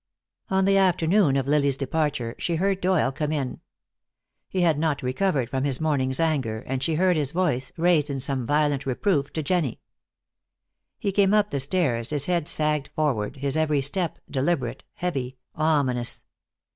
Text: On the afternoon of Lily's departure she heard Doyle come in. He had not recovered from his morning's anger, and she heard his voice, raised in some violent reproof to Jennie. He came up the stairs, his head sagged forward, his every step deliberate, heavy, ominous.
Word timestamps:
On 0.49 0.65
the 0.65 0.77
afternoon 0.79 1.35
of 1.35 1.47
Lily's 1.47 1.77
departure 1.77 2.33
she 2.39 2.55
heard 2.55 2.81
Doyle 2.81 3.11
come 3.11 3.31
in. 3.31 3.61
He 4.49 4.61
had 4.61 4.79
not 4.79 5.03
recovered 5.03 5.47
from 5.47 5.63
his 5.63 5.79
morning's 5.79 6.19
anger, 6.19 6.61
and 6.65 6.81
she 6.81 6.95
heard 6.95 7.15
his 7.15 7.29
voice, 7.29 7.71
raised 7.77 8.09
in 8.09 8.19
some 8.19 8.47
violent 8.47 8.87
reproof 8.87 9.31
to 9.33 9.43
Jennie. 9.43 9.79
He 10.97 11.11
came 11.11 11.35
up 11.35 11.51
the 11.51 11.59
stairs, 11.59 12.09
his 12.09 12.25
head 12.25 12.47
sagged 12.47 12.87
forward, 12.95 13.35
his 13.35 13.55
every 13.55 13.81
step 13.81 14.17
deliberate, 14.27 14.83
heavy, 14.95 15.37
ominous. 15.53 16.23